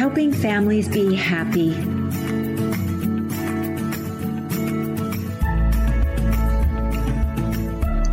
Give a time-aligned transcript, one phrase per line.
[0.00, 1.99] helping families be happy.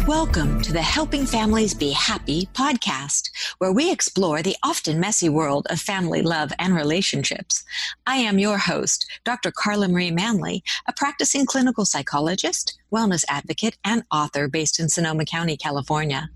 [0.08, 5.68] Welcome to the Helping Families Be Happy podcast, where we explore the often messy world
[5.70, 7.66] of family love and relationships.
[8.06, 9.52] I am your host, Dr.
[9.52, 15.58] Carla Marie Manley, a practicing clinical psychologist, wellness advocate, and author based in Sonoma County,
[15.58, 16.30] California.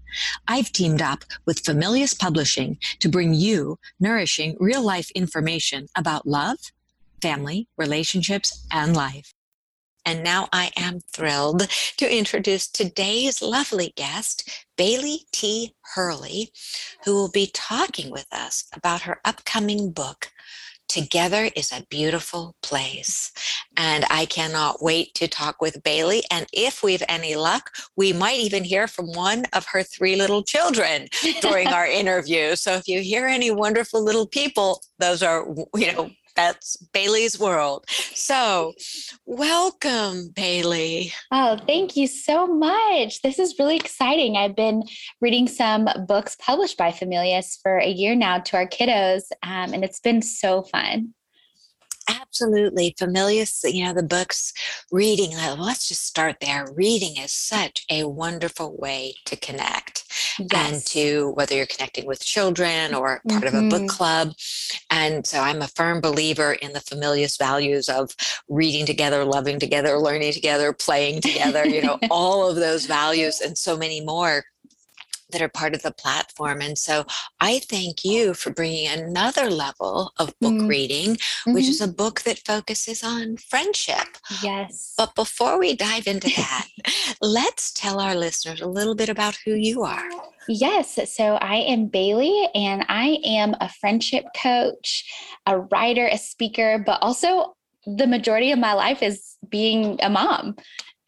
[0.50, 6.58] I've teamed up with Familius Publishing to bring you nourishing real life information about love,
[7.22, 9.34] family, relationships, and life.
[10.06, 15.76] And now I am thrilled to introduce today's lovely guest, Bailey T.
[15.94, 16.52] Hurley,
[17.06, 20.32] who will be talking with us about her upcoming book,
[20.92, 23.32] Together is a Beautiful Place.
[23.78, 26.22] And I cannot wait to talk with Bailey.
[26.30, 30.44] And if we've any luck, we might even hear from one of her three little
[30.44, 31.08] children
[31.42, 32.58] during our interview.
[32.58, 36.12] So if you hear any wonderful little people, those are, you know,
[36.42, 37.86] that's Bailey's world.
[37.88, 38.74] So,
[39.28, 41.14] welcome, Bailey.
[41.32, 43.22] Oh, thank you so much.
[43.22, 44.38] This is really exciting.
[44.38, 44.84] I've been
[45.22, 49.84] reading some books published by Familius for a year now to our kiddos, um, and
[49.84, 51.14] it's been so fun.
[52.20, 52.96] Absolutely.
[53.00, 54.54] Familius, you know, the books,
[54.92, 56.68] reading, let's just start there.
[56.76, 60.06] Reading is such a wonderful way to connect
[60.40, 60.72] yes.
[60.72, 63.48] and to whether you're connecting with children or part mm-hmm.
[63.48, 63.88] of a book mm-hmm.
[63.88, 64.34] club.
[64.90, 68.16] And so I'm a firm believer in the Familius values of
[68.50, 73.58] reading together, loving together, learning together, playing together, you know, all of those values and
[73.58, 74.44] so many more
[75.32, 76.62] that are part of the platform.
[76.62, 77.06] And so
[77.40, 80.70] I thank you for bringing another level of book mm.
[80.70, 81.54] reading, mm-hmm.
[81.54, 84.18] which is a book that focuses on friendship.
[84.44, 84.94] Yes.
[84.98, 86.68] But before we dive into that,
[87.22, 90.10] let's tell our listeners a little bit about who you are.
[90.48, 91.00] Yes.
[91.14, 95.04] So I am Bailey and I am a friendship coach,
[95.46, 97.56] a writer, a speaker, but also
[97.86, 100.56] the majority of my life is being a mom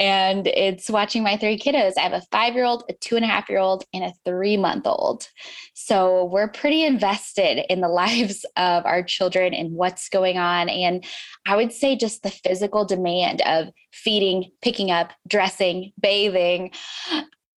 [0.04, 1.94] and it's watching my three kiddos.
[1.98, 4.14] I have a five year old, a two and a half year old, and a
[4.26, 5.30] three month old.
[5.76, 10.68] So we're pretty invested in the lives of our children and what's going on.
[10.68, 11.06] And
[11.46, 16.72] I would say just the physical demand of feeding, picking up, dressing, bathing,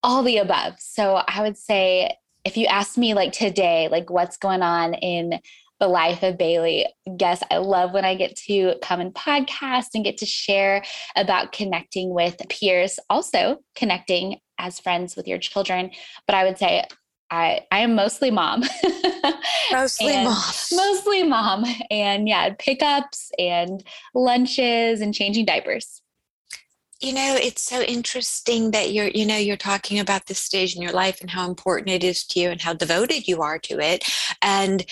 [0.03, 0.75] all the above.
[0.77, 5.39] So I would say if you ask me like today, like what's going on in
[5.79, 6.85] the life of Bailey.
[7.17, 10.83] Guess I love when I get to come and podcast and get to share
[11.15, 15.91] about connecting with peers, also connecting as friends with your children.
[16.27, 16.83] But I would say
[17.29, 18.63] I I am mostly mom.
[19.71, 20.43] mostly mom.
[20.73, 21.65] Mostly mom.
[21.89, 26.01] And yeah, pickups and lunches and changing diapers
[27.01, 30.81] you know it's so interesting that you're you know you're talking about this stage in
[30.81, 33.79] your life and how important it is to you and how devoted you are to
[33.79, 34.03] it
[34.41, 34.85] and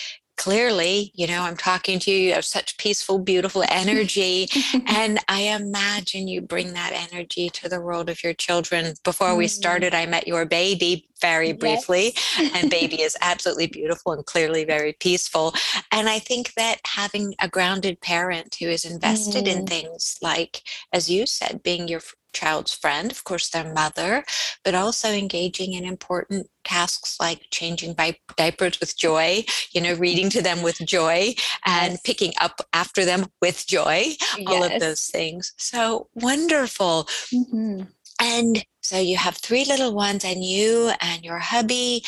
[0.44, 4.50] clearly, you know, I'm talking to you, you have such peaceful, beautiful energy.
[4.88, 8.94] and I imagine you bring that energy to the world of your children.
[9.06, 9.38] Before mm-hmm.
[9.38, 12.52] we started, I met your baby very briefly, yes.
[12.56, 15.54] and baby is absolutely beautiful and clearly very peaceful.
[15.94, 19.60] And I think that having a grounded parent who is invested mm-hmm.
[19.60, 20.62] in things like,
[20.92, 22.02] as you said, being your
[22.34, 24.26] child's friend, of course, their mother,
[24.64, 27.96] but also engaging in important tasks like changing
[28.38, 31.34] diapers with joy, you know, reading to them with joy
[31.66, 32.02] and yes.
[32.02, 34.44] picking up after them with joy, yes.
[34.48, 35.54] all of those things.
[35.58, 37.08] So wonderful.
[37.34, 37.84] Mm-hmm.
[38.22, 42.04] And so you have three little ones, and you and your hubby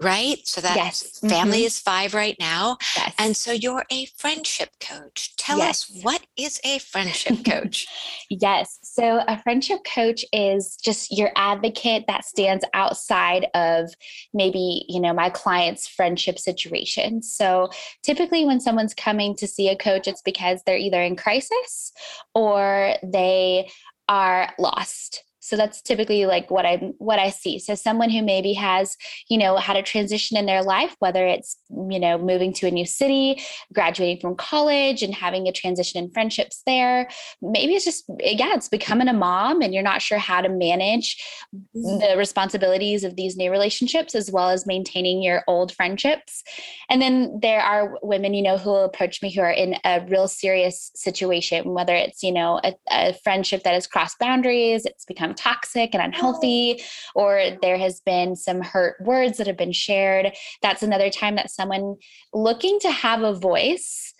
[0.00, 0.38] right?
[0.44, 1.18] So that yes.
[1.20, 1.66] family mm-hmm.
[1.66, 2.78] is five right now.
[2.96, 3.14] Yes.
[3.18, 5.36] And so you're a friendship coach.
[5.36, 5.90] Tell yes.
[5.90, 7.86] us what is a friendship coach?
[8.30, 8.78] yes.
[8.82, 13.90] So a friendship coach is just your advocate that stands outside of
[14.32, 17.22] maybe, you know, my client's friendship situation.
[17.22, 17.68] So
[18.02, 21.92] typically when someone's coming to see a coach, it's because they're either in crisis
[22.34, 23.70] or they
[24.08, 28.52] are lost so that's typically like what i what i see so someone who maybe
[28.52, 28.96] has
[29.28, 31.56] you know had a transition in their life whether it's
[31.88, 33.40] you know moving to a new city
[33.72, 37.08] graduating from college and having a transition in friendships there
[37.42, 41.22] maybe it's just yeah it's becoming a mom and you're not sure how to manage
[41.54, 41.98] mm-hmm.
[41.98, 46.42] the responsibilities of these new relationships as well as maintaining your old friendships
[46.90, 50.04] and then there are women you know who will approach me who are in a
[50.08, 55.04] real serious situation whether it's you know a, a friendship that has crossed boundaries it's
[55.04, 56.82] become toxic and unhealthy,
[57.14, 60.32] or there has been some hurt words that have been shared.
[60.62, 61.96] That's another time that someone
[62.32, 64.14] looking to have a voice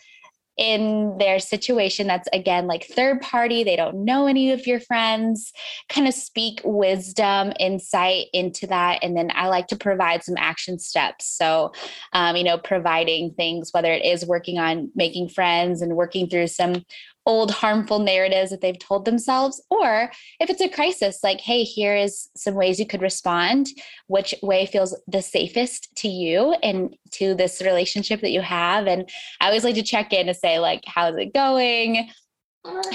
[0.60, 5.52] in their situation that's again like third party they don't know any of your friends
[5.88, 10.78] kind of speak wisdom insight into that and then i like to provide some action
[10.78, 11.72] steps so
[12.12, 16.46] um, you know providing things whether it is working on making friends and working through
[16.46, 16.84] some
[17.26, 21.94] old harmful narratives that they've told themselves or if it's a crisis like hey here
[21.94, 23.68] is some ways you could respond
[24.06, 28.86] which way feels the safest to you and to this relationship that you have.
[28.86, 29.08] And
[29.40, 32.08] i always like to check in to say like how's it going?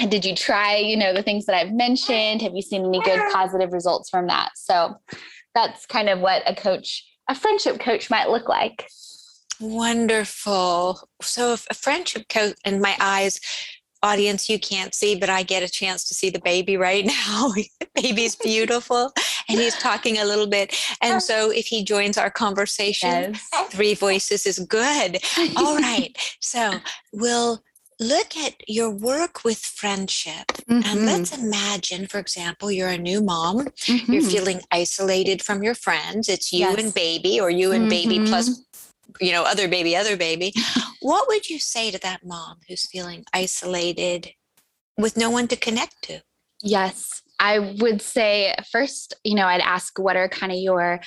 [0.10, 2.42] Did you try you know the things that i've mentioned?
[2.42, 4.52] Have you seen any good positive results from that?
[4.56, 4.96] So
[5.54, 8.88] that's kind of what a coach a friendship coach might look like.
[9.60, 11.00] Wonderful.
[11.22, 13.40] So, a friendship coach in my eyes,
[14.06, 17.52] audience you can't see, but I get a chance to see the baby right now.
[17.96, 19.12] baby's beautiful
[19.50, 20.76] and he's talking a little bit.
[21.02, 23.68] And so if he joins our conversation, yes.
[23.70, 25.18] three voices is good.
[25.58, 26.16] All right.
[26.40, 26.80] So
[27.12, 27.64] we'll
[28.00, 30.82] look at your work with friendship mm-hmm.
[30.86, 34.12] and let's imagine for example you're a new mom mm-hmm.
[34.12, 36.78] you're feeling isolated from your friends it's you yes.
[36.78, 38.10] and baby or you and mm-hmm.
[38.10, 38.65] baby plus mm-hmm
[39.20, 40.54] you know, other baby, other baby.
[41.02, 44.32] what would you say to that mom who's feeling isolated
[44.98, 46.22] with no one to connect to?
[46.62, 47.22] Yes.
[47.40, 51.02] I would say first, you know, I'd ask what are kind of your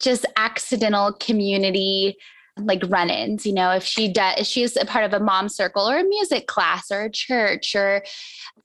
[0.00, 2.16] just accidental community
[2.58, 5.88] like run-ins you know if she does if she's a part of a mom circle
[5.88, 8.02] or a music class or a church or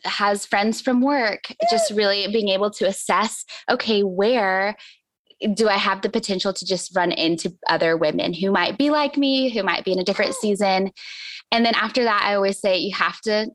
[0.04, 4.76] has friends from work just really being able to assess okay where
[5.54, 9.18] do I have the potential to just run into other women who might be like
[9.18, 10.92] me, who might be in a different season?
[11.52, 13.52] And then after that, I always say you have to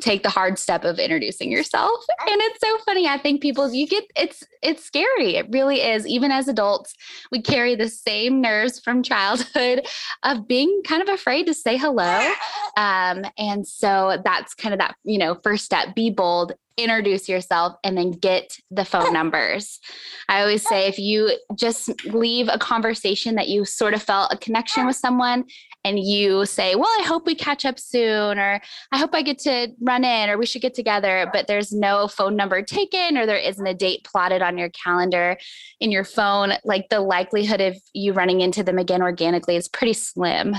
[0.00, 2.04] take the hard step of introducing yourself.
[2.26, 5.36] And it's so funny i think people you get it's it's scary.
[5.36, 6.06] It really is.
[6.06, 6.94] Even as adults
[7.30, 9.86] we carry the same nerves from childhood
[10.22, 12.32] of being kind of afraid to say hello.
[12.76, 17.76] Um, and so that's kind of that you know first step be bold introduce yourself
[17.84, 19.80] and then get the phone numbers.
[20.28, 24.36] I always say if you just leave a conversation that you sort of felt a
[24.36, 25.44] connection with someone
[25.84, 28.60] and you say, Well, I hope we catch up soon, or
[28.90, 32.08] I hope I get to run in, or we should get together, but there's no
[32.08, 35.36] phone number taken, or there isn't a date plotted on your calendar
[35.80, 39.92] in your phone, like the likelihood of you running into them again organically is pretty
[39.92, 40.56] slim.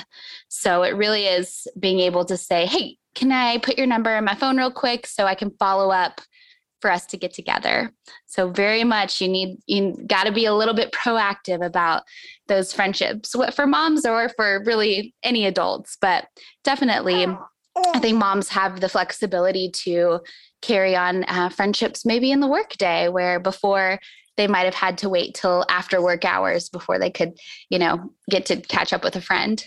[0.48, 4.26] So it really is being able to say, Hey, can I put your number in
[4.26, 6.22] my phone real quick so I can follow up
[6.82, 7.92] for us to get together.
[8.28, 12.04] So very much you need you got to be a little bit proactive about
[12.48, 16.28] those friendships for moms or for really any adults, but
[16.64, 17.26] definitely
[17.94, 20.20] I think moms have the flexibility to
[20.62, 24.00] carry on uh, friendships maybe in the workday where before
[24.38, 27.38] they might have had to wait till after work hours before they could,
[27.70, 29.66] you know, get to catch up with a friend.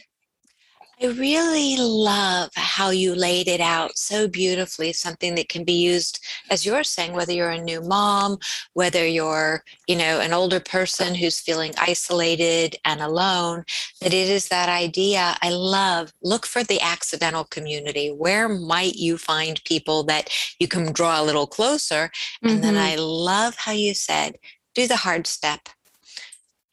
[1.01, 6.19] I really love how you laid it out so beautifully, something that can be used,
[6.51, 8.39] as you're saying, whether you're a new mom,
[8.73, 13.65] whether you're, you know, an older person who's feeling isolated and alone,
[14.01, 15.37] that it is that idea.
[15.41, 18.09] I love, look for the accidental community.
[18.09, 22.11] Where might you find people that you can draw a little closer?
[22.43, 22.61] And mm-hmm.
[22.61, 24.37] then I love how you said,
[24.75, 25.69] do the hard step.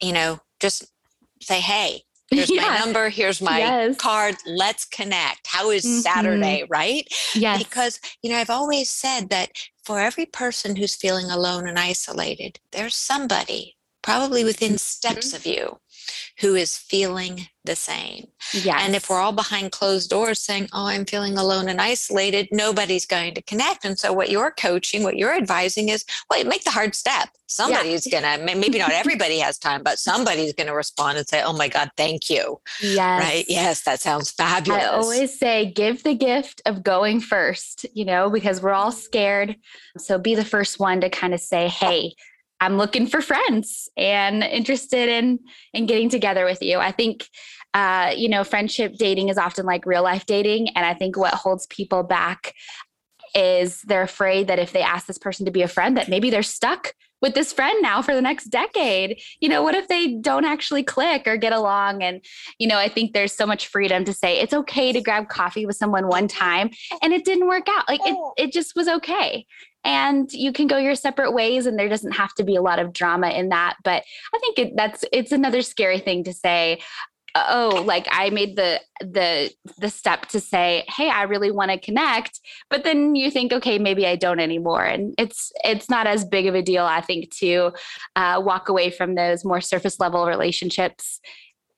[0.00, 0.90] You know, just
[1.40, 2.62] say, hey, Here's yeah.
[2.62, 3.08] my number.
[3.08, 3.96] Here's my yes.
[3.98, 4.36] card.
[4.46, 5.46] Let's connect.
[5.46, 6.00] How is mm-hmm.
[6.00, 6.64] Saturday?
[6.68, 7.06] Right?
[7.34, 7.62] Yes.
[7.62, 9.50] Because, you know, I've always said that
[9.84, 13.75] for every person who's feeling alone and isolated, there's somebody
[14.06, 15.36] probably within steps mm-hmm.
[15.36, 15.78] of you
[16.38, 18.28] who is feeling the same.
[18.52, 18.80] Yes.
[18.82, 23.04] And if we're all behind closed doors saying, Oh, I'm feeling alone and isolated, nobody's
[23.04, 23.84] going to connect.
[23.84, 27.30] And so, what you're coaching, what you're advising is, well, make the hard step.
[27.48, 28.20] Somebody's yeah.
[28.20, 31.52] going to, maybe not everybody has time, but somebody's going to respond and say, Oh
[31.52, 32.60] my God, thank you.
[32.80, 33.24] Yes.
[33.24, 33.44] Right.
[33.48, 33.82] Yes.
[33.82, 34.84] That sounds fabulous.
[34.84, 39.56] I always say, give the gift of going first, you know, because we're all scared.
[39.98, 42.14] So, be the first one to kind of say, Hey,
[42.60, 45.40] I'm looking for friends and interested in
[45.72, 46.78] in getting together with you.
[46.78, 47.28] I think
[47.74, 50.68] uh, you know, friendship dating is often like real life dating.
[50.70, 52.54] And I think what holds people back
[53.34, 56.30] is they're afraid that if they ask this person to be a friend, that maybe
[56.30, 56.94] they're stuck
[57.26, 59.20] with this friend now for the next decade.
[59.40, 62.02] You know, what if they don't actually click or get along?
[62.02, 62.24] And,
[62.58, 65.66] you know, I think there's so much freedom to say it's okay to grab coffee
[65.66, 66.70] with someone one time
[67.02, 67.88] and it didn't work out.
[67.88, 69.44] Like it, it just was okay
[69.84, 72.78] and you can go your separate ways and there doesn't have to be a lot
[72.78, 74.02] of drama in that but
[74.34, 76.80] i think it, that's it's another scary thing to say
[77.48, 81.78] oh like i made the the the step to say hey i really want to
[81.78, 82.40] connect
[82.70, 86.46] but then you think okay maybe i don't anymore and it's it's not as big
[86.46, 87.72] of a deal i think to
[88.16, 91.20] uh, walk away from those more surface level relationships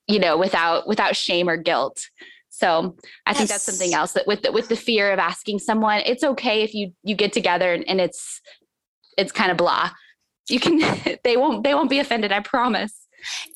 [0.07, 2.09] you know without without shame or guilt
[2.59, 3.39] So I yes.
[3.39, 6.63] think that's something else that with the, with the fear of asking someone, it's okay
[6.63, 8.41] if you you get together and, and it's
[9.17, 9.91] it's kind of blah.
[10.49, 10.81] You can
[11.25, 12.33] they won't they won't be offended.
[12.33, 13.07] I promise.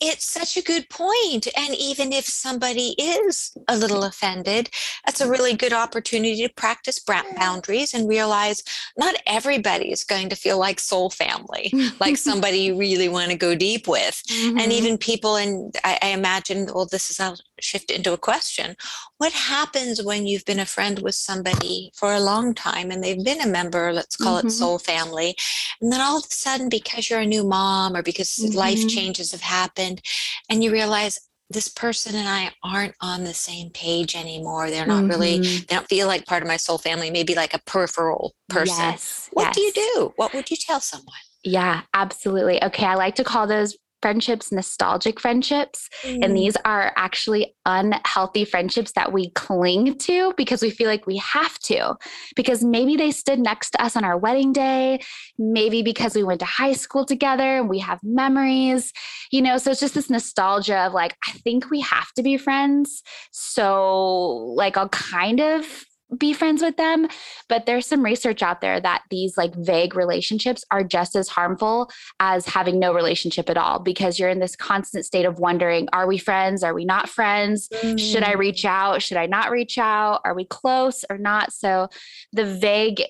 [0.01, 1.49] It's such a good point.
[1.57, 4.71] And even if somebody is a little offended,
[5.07, 8.63] that's a really good opportunity to practice boundaries and realize
[8.97, 13.37] not everybody is going to feel like soul family, like somebody you really want to
[13.37, 14.23] go deep with.
[14.29, 14.59] Mm-hmm.
[14.59, 17.21] And even people, and I, I imagine, well, this is,
[17.63, 18.77] shift into a question.
[19.19, 23.25] What happens when you've been a friend with somebody for a long time and they've
[23.25, 24.49] been a member, let's call mm-hmm.
[24.49, 25.37] it soul family,
[25.81, 28.57] and then all of a sudden, because you're a new mom or because mm-hmm.
[28.57, 30.01] life changes have happened
[30.49, 31.19] and you realize
[31.51, 34.71] this person and I aren't on the same page anymore.
[34.71, 35.11] They're not mm-hmm.
[35.11, 38.77] really, they don't feel like part of my soul family, maybe like a peripheral person.
[38.79, 39.55] Yes, what yes.
[39.55, 40.13] do you do?
[40.17, 41.15] What would you tell someone?
[41.45, 42.63] Yeah, absolutely.
[42.63, 42.87] Okay.
[42.87, 45.89] I like to call those friendships nostalgic friendships.
[46.03, 46.25] Mm.
[46.25, 51.17] And these are actually unhealthy friendships that we cling to because we feel like we
[51.19, 51.95] have to.
[52.37, 55.01] Because maybe they stood next to us on our wedding day,
[55.39, 58.93] maybe because we went to high school together and we have memories,
[59.31, 59.57] you know.
[59.57, 63.03] So it's just this nostalgia of like, I think we have to be friends.
[63.31, 65.85] So, like, I'll kind of
[66.17, 67.09] be friends with them.
[67.49, 71.91] But there's some research out there that these like vague relationships are just as harmful
[72.21, 76.07] as having no relationship at all because you're in this constant state of wondering are
[76.07, 76.63] we friends?
[76.63, 77.69] Are we not friends?
[77.69, 77.99] Mm.
[77.99, 78.71] Should I reach mm.
[78.71, 79.03] out?
[79.03, 80.21] Should I not reach out?
[80.25, 81.53] Are we close or not?
[81.53, 81.89] So
[82.33, 83.03] the vague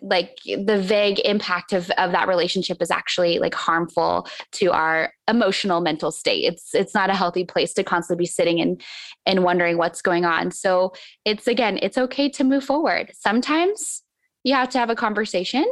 [0.00, 5.80] like the vague impact of, of that relationship is actually like harmful to our emotional
[5.80, 6.44] mental state.
[6.44, 8.82] It's it's not a healthy place to constantly be sitting and
[9.26, 10.50] and wondering what's going on.
[10.50, 10.92] So
[11.24, 13.12] it's again it's okay to move forward.
[13.14, 14.02] Sometimes
[14.44, 15.64] you have to have a conversation.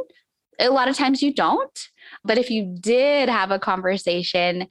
[0.59, 1.79] A lot of times you don't.
[2.25, 4.67] But if you did have a conversation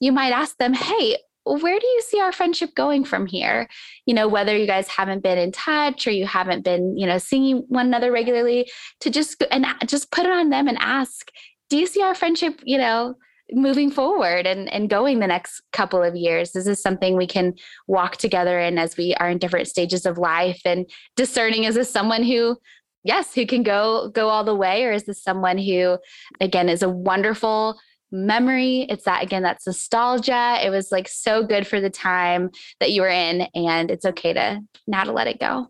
[0.00, 1.16] you might ask them hey
[1.56, 3.68] where do you see our friendship going from here?
[4.06, 7.18] You know, whether you guys haven't been in touch or you haven't been, you know,
[7.18, 11.30] seeing one another regularly, to just and uh, just put it on them and ask,
[11.70, 13.14] do you see our friendship, you know,
[13.50, 16.52] moving forward and, and going the next couple of years?
[16.52, 17.54] This Is something we can
[17.86, 20.86] walk together in as we are in different stages of life and
[21.16, 22.56] discerning is this someone who
[23.04, 25.96] yes who can go go all the way or is this someone who
[26.40, 27.78] again is a wonderful
[28.10, 28.86] memory.
[28.88, 30.58] It's that again, that's nostalgia.
[30.62, 32.50] It was like so good for the time
[32.80, 35.68] that you were in, and it's okay to now to let it go.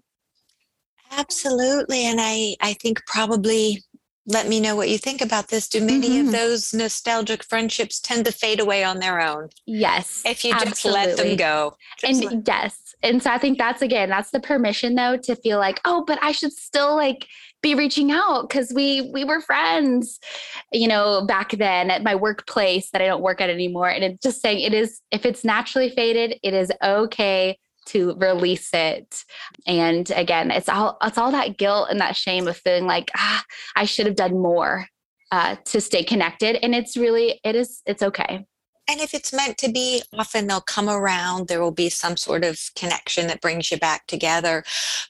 [1.10, 2.04] Absolutely.
[2.04, 3.82] And I, I think probably
[4.26, 5.68] let me know what you think about this.
[5.68, 6.26] Do many mm-hmm.
[6.26, 9.48] of those nostalgic friendships tend to fade away on their own?
[9.66, 10.22] Yes.
[10.26, 11.76] If you just let them go.
[11.98, 12.94] Just and let- yes.
[13.02, 16.18] And so I think that's again, that's the permission though to feel like, oh, but
[16.22, 17.26] I should still like
[17.62, 20.20] be reaching out because we we were friends
[20.72, 24.22] you know back then at my workplace that i don't work at anymore and it's
[24.22, 29.24] just saying it is if it's naturally faded it is okay to release it.
[29.66, 33.44] And again it's all it's all that guilt and that shame of feeling like ah
[33.76, 34.86] i should have done more
[35.30, 38.46] uh, to stay connected and it's really it is it's okay
[38.88, 41.46] and if it's meant to be, often they'll come around.
[41.46, 44.64] There will be some sort of connection that brings you back together.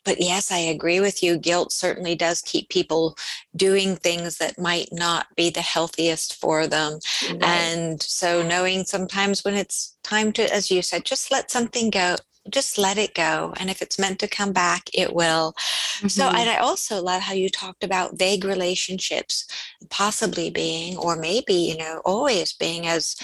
[0.04, 1.38] But yes, I agree with you.
[1.38, 3.16] Guilt certainly does keep people
[3.54, 6.98] doing things that might not be the healthiest for them.
[7.30, 7.42] Right.
[7.42, 12.16] And so, knowing sometimes when it's time to, as you said, just let something go,
[12.50, 13.54] just let it go.
[13.58, 15.52] And if it's meant to come back, it will.
[15.98, 16.08] Mm-hmm.
[16.08, 19.46] So, and I also love how you talked about vague relationships
[19.90, 23.16] possibly being, or maybe, you know, always being as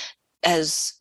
[0.45, 0.95] as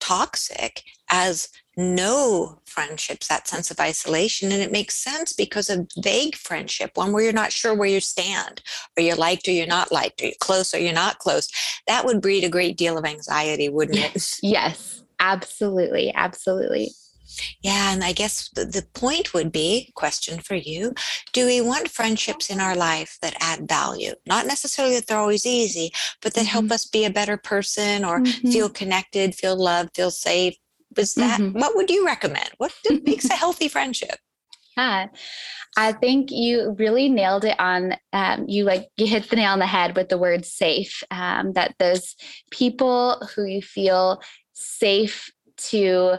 [0.00, 4.50] toxic as no friendships, that sense of isolation.
[4.50, 8.00] And it makes sense because of vague friendship, one where you're not sure where you
[8.00, 8.62] stand,
[8.96, 11.48] or you're liked or you're not liked, or you're close or you're not close.
[11.86, 14.38] That would breed a great deal of anxiety, wouldn't it?
[14.42, 16.12] Yes, absolutely.
[16.14, 16.90] Absolutely.
[17.62, 20.94] Yeah, and I guess the, point would be question for you
[21.32, 24.12] do we want friendships in our life that add value?
[24.26, 25.92] Not necessarily that they're always easy,
[26.22, 26.50] but that mm-hmm.
[26.50, 28.50] help us be a better person or mm-hmm.
[28.50, 30.56] feel connected, feel loved, feel safe.
[30.96, 31.58] Is that mm-hmm.
[31.58, 32.50] what would you recommend?
[32.58, 32.72] What
[33.04, 34.18] makes a healthy friendship?
[34.76, 35.08] Yeah.
[35.76, 37.96] I think you really nailed it on.
[38.12, 41.02] Um, you like you hit the nail on the head with the word safe.
[41.10, 42.16] Um, that those
[42.50, 44.22] people who you feel
[44.54, 45.30] safe
[45.68, 46.16] to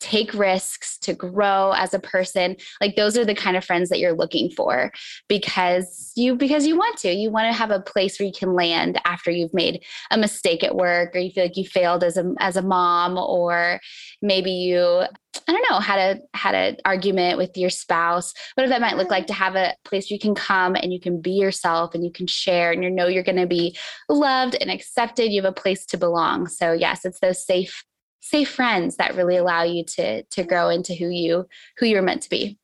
[0.00, 2.56] take risks, to grow as a person.
[2.80, 4.90] Like those are the kind of friends that you're looking for
[5.28, 7.12] because you because you want to.
[7.12, 10.64] You want to have a place where you can land after you've made a mistake
[10.64, 13.80] at work or you feel like you failed as a as a mom or
[14.22, 15.04] maybe you
[15.46, 19.10] I don't know, had a had an argument with your spouse, whatever that might look
[19.10, 22.10] like to have a place you can come and you can be yourself and you
[22.10, 23.76] can share and you know you're going to be
[24.08, 25.30] loved and accepted.
[25.30, 26.48] You have a place to belong.
[26.48, 27.84] So yes, it's those safe
[28.20, 31.46] safe friends that really allow you to to grow into who you
[31.78, 32.58] who you're meant to be.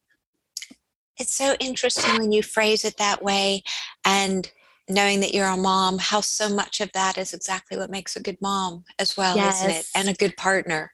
[1.19, 3.63] It's so interesting when you phrase it that way
[4.05, 4.51] and
[4.89, 8.23] knowing that you're a mom how so much of that is exactly what makes a
[8.23, 9.61] good mom as well yes.
[9.61, 9.87] isn't it?
[9.95, 10.93] And a good partner.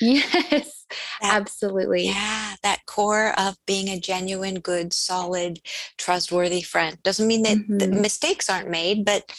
[0.00, 0.84] Yes
[1.20, 2.06] that, absolutely.
[2.06, 5.60] Yeah that core of being a genuine good solid
[5.96, 6.98] trustworthy friend.
[7.02, 8.00] Doesn't mean that mm-hmm.
[8.00, 9.32] mistakes aren't made but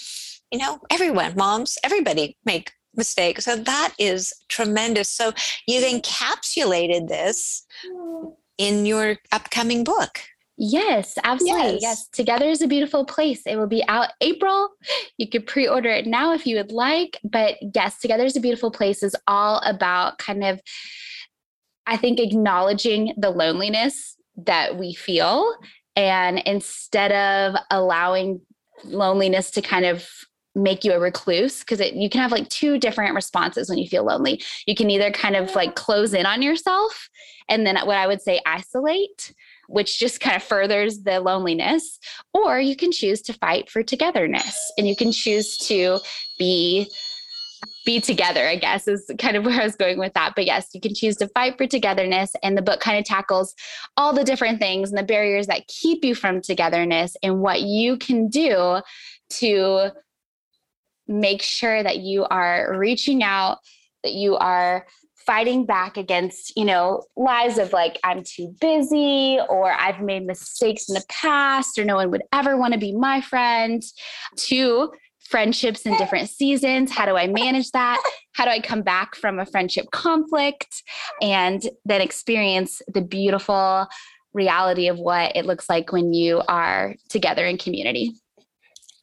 [0.52, 5.32] you know everyone moms everybody make mistakes so that is tremendous so
[5.68, 8.34] you've encapsulated this mm.
[8.58, 10.22] in your upcoming book
[10.56, 11.74] Yes, absolutely.
[11.74, 11.82] Yes.
[11.82, 12.08] yes.
[12.10, 13.42] Together is a beautiful place.
[13.46, 14.70] It will be out April.
[15.18, 17.20] You could pre order it now if you would like.
[17.24, 20.62] But yes, Together is a beautiful place is all about kind of,
[21.88, 25.56] I think, acknowledging the loneliness that we feel.
[25.96, 28.42] And instead of allowing
[28.84, 30.08] loneliness to kind of
[30.56, 34.04] make you a recluse because you can have like two different responses when you feel
[34.04, 34.42] lonely.
[34.68, 37.10] You can either kind of like close in on yourself
[37.50, 39.34] and then what I would say isolate
[39.68, 42.00] which just kind of furthers the loneliness.
[42.34, 46.00] Or you can choose to fight for togetherness and you can choose to
[46.38, 46.88] be
[47.86, 50.34] be together, I guess, is kind of where I was going with that.
[50.36, 52.34] But yes, you can choose to fight for togetherness.
[52.42, 53.56] And the book kind of tackles
[53.98, 57.98] all the different things and the barriers that keep you from togetherness and what you
[57.98, 58.80] can do
[59.32, 59.92] to
[61.08, 63.60] make sure that you are reaching out,
[64.04, 64.86] that you are
[65.26, 70.90] fighting back against, you know, lies of like, I'm too busy or I've made mistakes
[70.90, 73.82] in the past or no one would ever want to be my friend,
[74.36, 74.92] to
[75.30, 76.92] friendships in different seasons.
[76.92, 78.04] How do I manage that?
[78.34, 80.84] How do I come back from a friendship conflict
[81.22, 83.88] and then experience the beautiful
[84.34, 88.14] reality of what it looks like when you are together in community?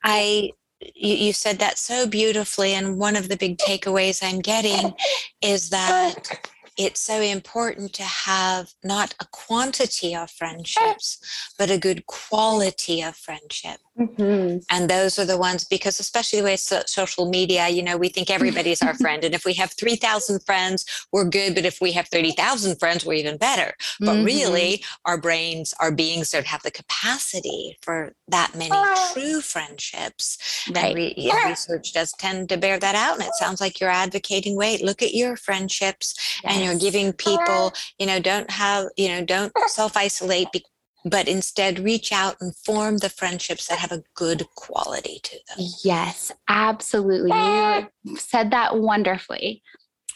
[0.05, 2.73] I you, you said that so beautifully.
[2.73, 4.95] And one of the big takeaways I'm getting
[5.43, 11.19] is that it's so important to have not a quantity of friendships,
[11.59, 13.79] but a good quality of friendship.
[13.99, 14.59] Mm-hmm.
[14.71, 18.09] And those are the ones because, especially the way so- social media, you know, we
[18.09, 19.25] think everybody's our friend.
[19.25, 21.55] And if we have 3,000 friends, we're good.
[21.55, 23.75] But if we have 30,000 friends, we're even better.
[23.99, 24.25] But mm-hmm.
[24.25, 28.71] really, our brains, our beings don't have the capacity for that many
[29.13, 30.39] true friendships.
[30.71, 30.85] Right.
[30.87, 33.17] And re- yeah, research does tend to bear that out.
[33.17, 36.55] And it sounds like you're advocating wait, look at your friendships yes.
[36.55, 40.49] and you're giving people, you know, don't have, you know, don't self isolate
[41.05, 45.67] but instead reach out and form the friendships that have a good quality to them.
[45.83, 47.31] Yes, absolutely.
[47.31, 49.63] You said that wonderfully.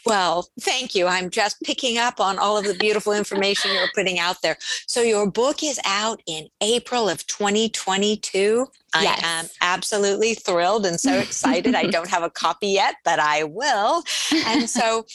[0.05, 1.07] Well, thank you.
[1.07, 4.55] I'm just picking up on all of the beautiful information you're putting out there.
[4.85, 8.67] So, your book is out in April of 2022.
[9.01, 9.19] Yes.
[9.23, 11.73] I am absolutely thrilled and so excited.
[11.73, 14.03] I don't have a copy yet, but I will.
[14.45, 15.05] And so,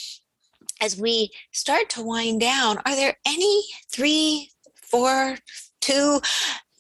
[0.81, 3.63] as we start to wind down, are there any
[3.93, 4.51] three
[4.91, 5.37] four,
[5.81, 6.21] two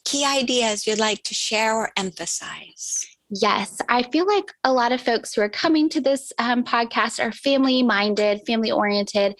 [0.04, 3.06] key ideas you'd like to share or emphasize?
[3.32, 7.24] Yes, I feel like a lot of folks who are coming to this um, podcast
[7.24, 9.36] are family minded, family oriented.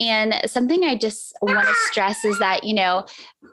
[0.00, 3.04] And something I just want to stress is that, you know,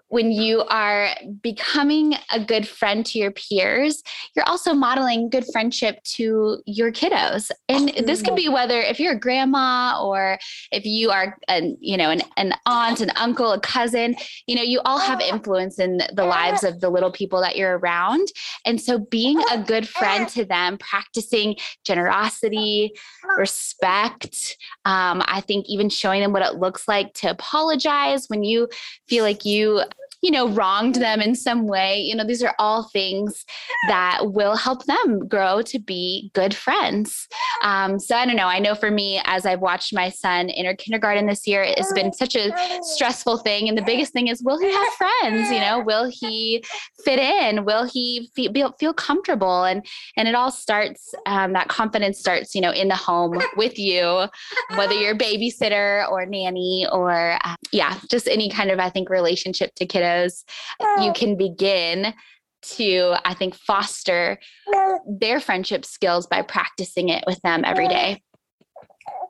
[0.09, 1.09] when you are
[1.41, 4.03] becoming a good friend to your peers,
[4.35, 7.49] you're also modeling good friendship to your kiddos.
[7.69, 10.37] And this can be whether if you're a grandma or
[10.71, 14.15] if you are an, you know, an, an aunt, an uncle, a cousin,
[14.47, 17.77] you know, you all have influence in the lives of the little people that you're
[17.79, 18.27] around.
[18.65, 22.93] And so being a good friend to them, practicing generosity,
[23.37, 28.67] respect, um, I think even showing them what it looks like to apologize when you
[29.07, 29.82] feel like you
[30.23, 31.99] you know, wronged them in some way.
[31.99, 33.43] You know, these are all things
[33.89, 37.27] that will help them grow to be good friends.
[37.61, 38.47] Um, so I don't know.
[38.47, 42.13] I know for me, as I've watched my son enter kindergarten this year, it's been
[42.13, 42.53] such a
[42.95, 43.67] stressful thing.
[43.67, 45.51] And the biggest thing is, will he have friends?
[45.51, 46.63] You know, will he
[47.03, 47.65] fit in?
[47.65, 49.65] Will he feel, feel comfortable?
[49.65, 51.13] And and it all starts.
[51.25, 54.27] Um, that confidence starts, you know, in the home with you,
[54.75, 59.09] whether you're a babysitter or nanny or uh, yeah, just any kind of I think
[59.09, 60.12] relationship to kiddos
[61.01, 62.13] you can begin
[62.63, 64.39] to, I think, foster
[65.07, 68.21] their friendship skills by practicing it with them every day.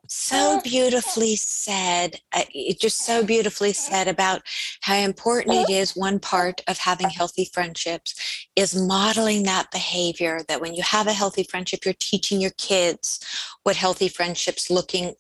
[0.07, 2.17] So beautifully said.
[2.33, 4.41] Uh, it just so beautifully said about
[4.81, 5.95] how important it is.
[5.95, 10.41] One part of having healthy friendships is modeling that behavior.
[10.47, 13.19] That when you have a healthy friendship, you're teaching your kids
[13.63, 15.13] what healthy friendships looking,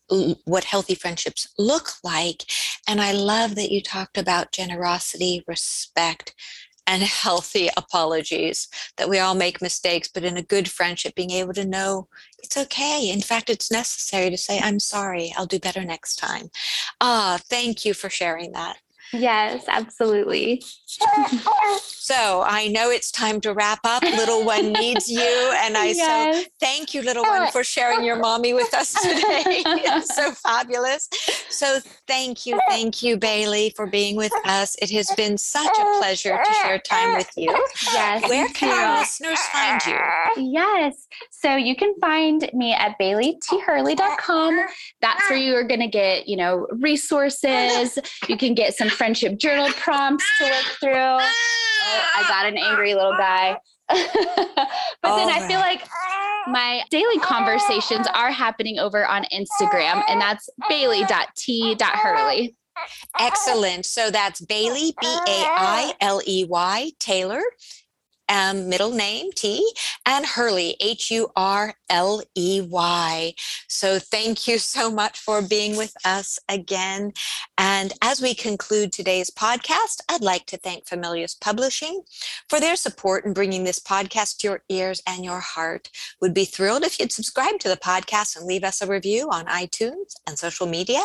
[0.45, 2.43] what healthy friendships look like.
[2.87, 6.35] And I love that you talked about generosity, respect,
[6.85, 8.67] and healthy apologies
[8.97, 12.07] that we all make mistakes but in a good friendship being able to know
[12.39, 13.09] it's okay.
[13.09, 15.33] In fact it's necessary to say i'm sorry.
[15.37, 16.49] I'll do better next time.
[17.01, 18.77] Ah thank you for sharing that
[19.13, 20.63] Yes, absolutely.
[21.79, 24.01] so I know it's time to wrap up.
[24.03, 25.53] Little one needs you.
[25.57, 26.43] And I yes.
[26.43, 29.43] so thank you, little one, for sharing your mommy with us today.
[29.65, 31.07] it's so fabulous.
[31.49, 34.75] So thank you, thank you, Bailey, for being with us.
[34.81, 37.51] It has been such a pleasure to share time with you.
[37.93, 38.27] Yes.
[38.27, 40.51] Where can our listeners find you?
[40.51, 41.07] Yes.
[41.43, 44.65] So you can find me at baileythurley.com.
[45.01, 47.99] That's where you are going to get, you know, resources.
[48.29, 50.93] You can get some friendship journal prompts to work through.
[50.93, 51.19] Oh,
[52.15, 53.57] I got an angry little guy.
[53.89, 55.85] but then oh I feel like
[56.47, 62.55] my daily conversations are happening over on Instagram, and that's bailey.t.hurley.
[63.19, 63.85] Excellent.
[63.85, 67.41] So that's Bailey, B A I L E Y, Taylor
[68.33, 69.71] middle name T,
[70.05, 73.33] and Hurley, H U R L E Y.
[73.67, 77.13] So thank you so much for being with us again.
[77.57, 82.01] And as we conclude today's podcast, I'd like to thank Familius Publishing
[82.49, 85.89] for their support in bringing this podcast to your ears and your heart.
[86.19, 89.45] Would be thrilled if you'd subscribe to the podcast and leave us a review on
[89.45, 91.03] iTunes and social media.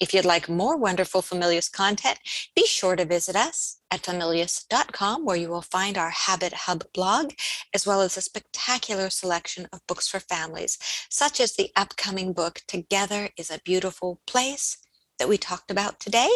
[0.00, 2.18] If you'd like more wonderful Familius content,
[2.56, 7.32] be sure to visit us at familius.com, where you will find our Habit Hub blog,
[7.72, 10.78] as well as a spectacular selection of books for families,
[11.08, 14.78] such as the upcoming book, Together is a Beautiful Place,
[15.20, 16.28] that we talked about today.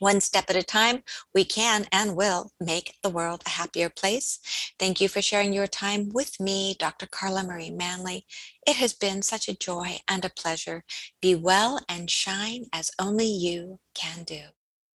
[0.00, 1.02] One step at a time,
[1.34, 4.38] we can and will make the world a happier place.
[4.78, 7.06] Thank you for sharing your time with me, Dr.
[7.06, 8.26] Carla Marie Manley.
[8.66, 10.84] It has been such a joy and a pleasure.
[11.22, 14.42] Be well and shine as only you can do.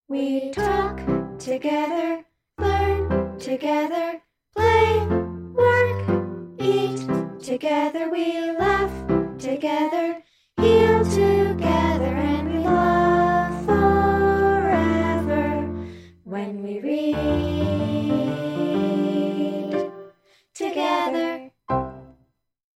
[0.08, 2.24] We talk together,
[2.60, 4.22] learn together,
[4.56, 5.08] play,
[5.54, 6.08] work,
[6.60, 7.02] eat
[7.42, 8.94] together, we laugh
[9.40, 10.22] together,
[10.58, 15.64] heal together, and we love forever
[16.26, 17.16] when we read
[20.54, 21.51] together.